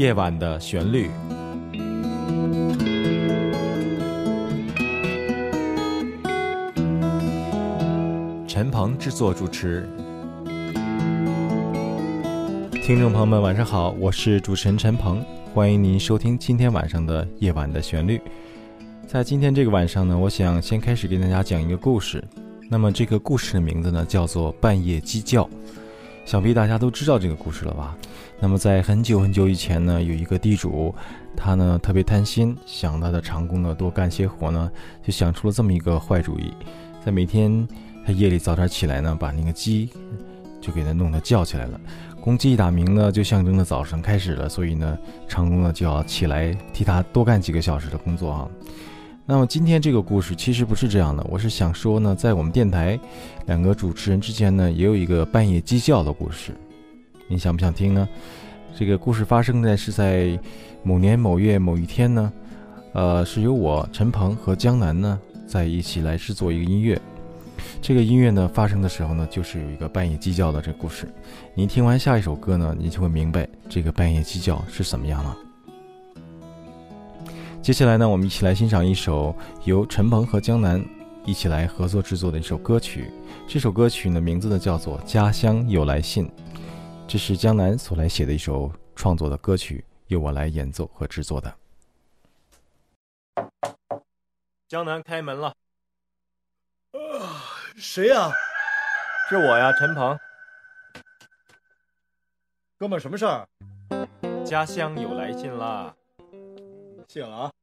[0.00, 1.10] 夜晚的旋律。
[8.48, 9.86] 陈鹏制作主持。
[12.82, 15.22] 听众朋友们，晚上好，我是主持人陈鹏，
[15.52, 18.18] 欢迎您收听今天晚上的夜晚的旋律。
[19.06, 22.24] 在今天这个晚上呢，我想先开始给大家讲一个故事。
[22.70, 25.44] 那么这个故事的名字呢，叫做《半夜鸡叫》。
[26.30, 27.96] 想必大家都知道这个故事了吧？
[28.38, 30.94] 那么在很久很久以前呢，有一个地主，
[31.36, 34.70] 他呢特别贪心，想他的长工呢多干些活呢，
[35.02, 36.52] 就想出了这么一个坏主意，
[37.04, 37.66] 在每天
[38.06, 39.90] 他夜里早点起来呢，把那个鸡
[40.60, 41.80] 就给他弄得叫起来了。
[42.20, 48.48] 公鸡一打鸣呢，就象征着早晨开始了，所以呢，长工呢就要起来替他多干几个小时的工作啊。
[49.30, 52.98] 那么今天这个故事其实不是这样的，我是想说呢，在我们电台
[53.46, 56.52] 两个主持人之间呢，也有一个半夜鸡叫的故事，
[57.28, 58.08] 你想不想听呢？
[58.76, 60.36] 这个故事发生在是在
[60.82, 62.32] 某年某月某一天呢，
[62.92, 67.00] 呃，是由我陈鹏和江南呢在一起来制作一个音乐。
[67.80, 71.08] 这个音乐呢发生的时候呢，就是有一个半夜鸡叫的这个故事。
[71.54, 75.36] 你听完下一首歌呢，你就会明白这个半夜鸡叫是怎么样了。
[77.62, 80.82] 接下来呢，我们一起来欣赏一首由陈鹏和江南
[81.26, 83.12] 一起来合作制作的一首歌曲。
[83.46, 86.26] 这首歌曲呢，名字呢叫做《家乡有来信》，
[87.06, 91.54] 这是江南所来写的一首创作的歌曲，由我来演奏和制作的。
[94.66, 95.54] 江南开门了。
[97.76, 98.32] 谁呀？
[99.28, 100.18] 是我呀，陈鹏。
[102.78, 103.46] 哥们，什么事儿？
[104.46, 105.94] 家乡有来信啦。
[107.10, 107.59] 谢了啊。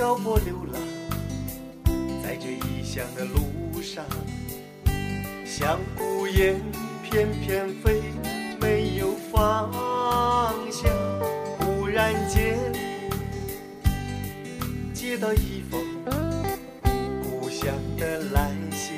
[0.00, 0.80] 漂泊流浪，
[2.22, 4.02] 在这异乡的路上，
[5.44, 6.58] 像孤雁
[7.02, 8.00] 翩翩飞，
[8.58, 9.70] 没有方
[10.72, 10.90] 向。
[11.58, 12.58] 忽然间，
[14.94, 15.78] 接到一封
[17.22, 17.68] 故乡
[17.98, 18.96] 的来信，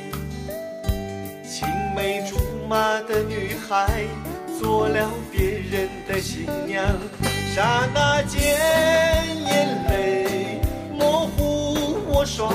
[1.42, 2.38] 青梅竹
[2.68, 4.04] 马的女孩
[4.56, 6.86] 做了别人的新娘。
[7.52, 9.21] 刹那间。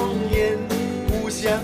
[0.08, 0.58] 我双眼，
[1.22, 1.60] 故乡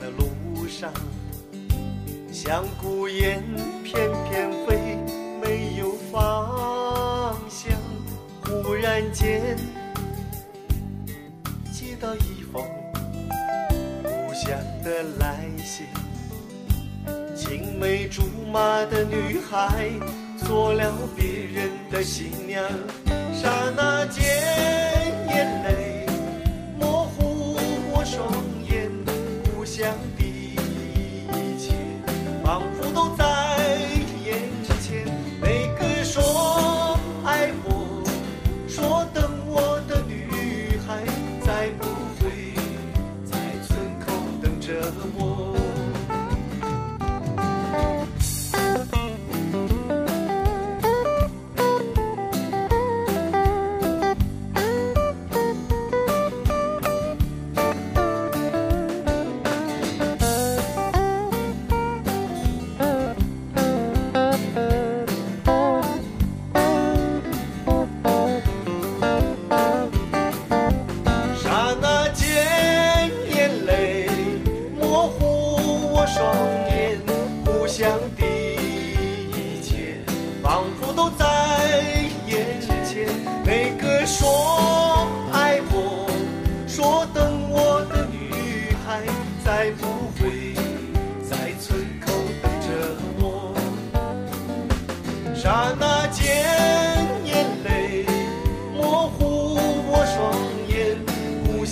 [0.00, 0.92] 的路上
[2.32, 3.42] 像孤雁
[3.82, 4.98] 翩翩飞，
[5.42, 7.76] 没有方向。
[8.42, 9.56] 忽然间
[11.72, 12.62] 接到一封
[14.02, 14.50] 故乡
[14.82, 15.86] 的来信，
[17.34, 18.22] 青梅竹
[18.52, 19.90] 马的女孩
[20.46, 22.62] 做了别人的新娘，
[23.32, 24.24] 刹那间
[25.28, 25.83] 眼泪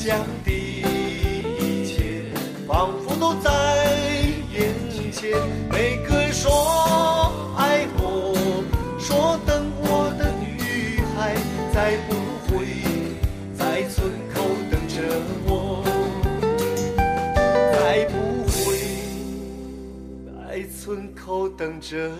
[0.04, 2.24] 想的一切，
[2.66, 3.50] 仿佛都在
[4.50, 4.74] 眼
[5.12, 5.30] 前。
[5.70, 8.34] 每个说爱我、
[8.98, 11.36] 说等我的女孩，
[11.72, 12.16] 再不
[12.48, 12.66] 会
[13.54, 15.00] 在村口等着
[15.46, 15.84] 我，
[17.72, 18.74] 再不会
[20.26, 22.10] 在村口等着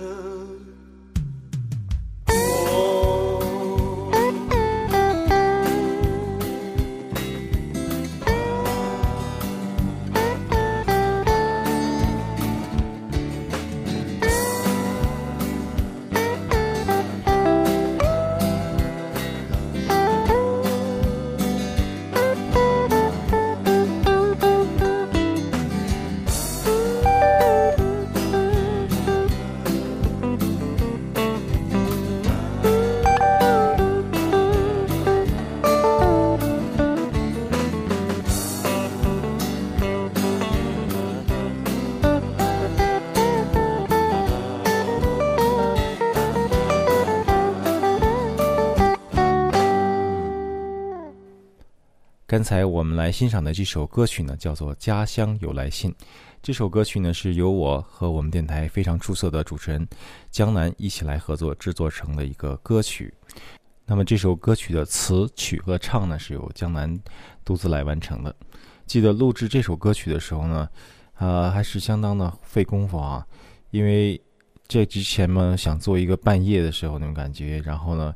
[52.33, 55.91] 刚才我们来欣赏的这首歌曲呢，叫做《家乡有来信》。
[56.43, 59.87] 这首歌曲呢，是由我和我们电台非常出色的主持人
[60.31, 63.13] 江南一起来合作制作成的一个歌曲。
[63.85, 66.99] 那么这首歌曲的词曲和唱呢，是由江南
[67.45, 68.35] 独自来完成的。
[68.87, 70.67] 记得录制这首歌曲的时候呢，
[71.19, 73.27] 呃，还是相当的费功夫啊，
[73.73, 74.19] 因为
[74.67, 78.15] 这之前嘛，想做一个半夜的时候那种感觉，然后呢，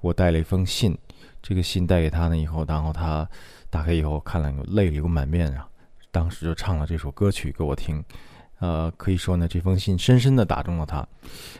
[0.00, 0.96] 我带了一封信。
[1.42, 3.28] 这个信带给他呢以后，然后他
[3.70, 5.66] 打开以后看了，泪流满面啊！
[6.10, 8.04] 当时就唱了这首歌曲给我听，
[8.58, 11.06] 呃，可以说呢，这封信深深的打中了他。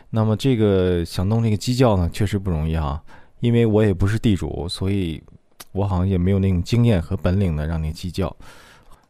[0.09, 3.01] 那么这个想弄这个鸡叫呢，确实不容易啊，
[3.39, 5.23] 因为我也不是地主，所以
[5.71, 8.35] 我好像也没有那种经验和本领呢，让那鸡叫。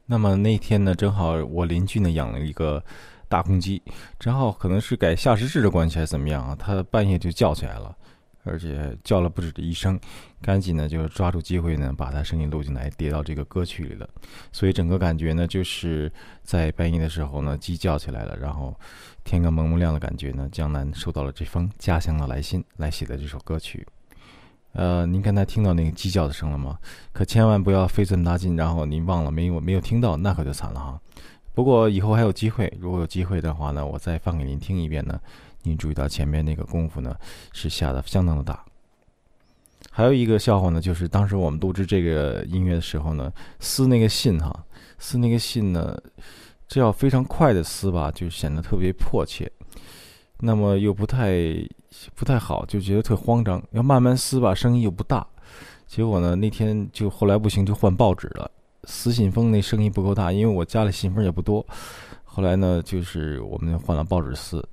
[0.06, 2.84] 那么那天呢，正好我邻居呢养了一个
[3.28, 3.82] 大公鸡，
[4.20, 7.96] 正好可能是改夏时制的关系还是怎么样啊，它半夜就叫起来了。
[8.44, 10.00] 而且叫了不止这一声，
[10.42, 14.10] 赶紧呢就抓住机会呢，把他声音录进来，叠到这个歌曲里了。
[14.52, 16.12] 所以整个感觉呢，就是
[16.44, 18.76] 在半夜的时候呢，鸡叫起来了，然后
[19.24, 23.86] 天刚蒙蒙亮的感觉呢，江南收到了这封家乡的来信，来写的这首歌曲。
[24.74, 26.80] 呃，您刚才听到那个鸡叫的声了吗？
[27.12, 31.00] 可千万不要费这么大劲，然后您忘了没有没有听到，那可就惨了哈。
[31.54, 35.20] 不过以后还有机会，如果有机会的话呢，我再放给您听一遍呢。
[35.64, 37.16] 您注意到前面那个功夫呢，
[37.54, 38.64] 是下的相当的大。
[39.90, 44.64] 还有一个笑话呢，就是当时我们录制这个音乐的时候呢，撕那个信哈，
[45.00, 45.98] 撕那个信呢，
[46.68, 49.52] 这要非常快的撕吧，就显得特别迫切。
[50.40, 51.32] 那么又不太
[52.16, 53.62] 不太好，就觉得特慌张。
[53.72, 55.26] 要慢慢撕吧，声音又不大。
[55.88, 58.50] 结果呢，那天就后来不行，就换报纸了。
[58.86, 61.66] 撕信封那声音不够大，因为我家里信封也不多。
[62.24, 64.66] 后来呢，就是我们换了报纸撕。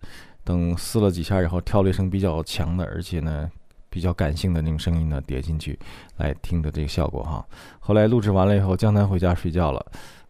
[0.49, 3.50] 等撕了几下以后，跳了一声比较强的，而且呢
[3.90, 5.78] 比较感性的那种声音呢，叠进去，
[6.17, 7.47] 来听的这个效果哈。
[7.78, 9.85] 后来录制完了以后，江南回家睡觉了。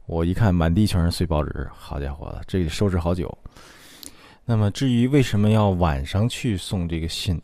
[0.07, 3.33] 我一看，满地全是碎报纸，好家伙，这里收拾好久。
[4.45, 7.41] 那么至于为什么要晚上去送这个信，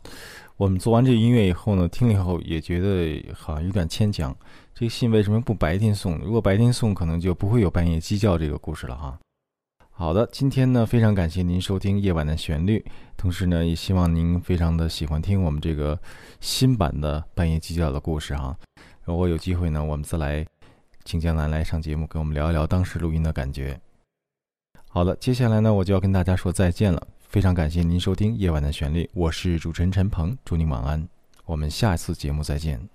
[0.57, 4.35] 我们做完这个音乐以后呢，听了以后也觉得好像有点牵强。
[4.73, 6.17] 这个信为什么不白天送？
[6.17, 9.17] 如果白天送，可能就不会有半夜鸡叫这个故事了哈。
[9.97, 12.79] 好的，今天呢，非常感谢您收听《夜晚的旋律》，
[13.15, 15.97] 同时呢，也希望您非常的喜欢听我们这个
[16.41, 18.53] 新版的半夜鸡叫的故事哈。
[19.05, 20.45] 如果有机会呢，我们再来
[21.05, 23.79] 请江南来上节目，跟我们聊一聊当时录音的感觉。
[24.89, 27.07] 好的，接下来呢，我就要跟大家说再见了。
[27.29, 31.07] 非常感谢您收听《夜晚的旋律》，我是主持人陈鹏，祝您晚安，
[31.45, 32.94] 我们下次节目再见。